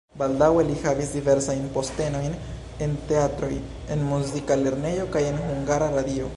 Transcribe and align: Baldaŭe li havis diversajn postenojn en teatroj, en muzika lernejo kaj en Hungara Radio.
Baldaŭe 0.19 0.61
li 0.69 0.77
havis 0.85 1.11
diversajn 1.17 1.67
postenojn 1.75 2.33
en 2.87 2.97
teatroj, 3.13 3.53
en 3.97 4.03
muzika 4.15 4.61
lernejo 4.65 5.09
kaj 5.17 5.27
en 5.33 5.43
Hungara 5.47 5.95
Radio. 5.99 6.29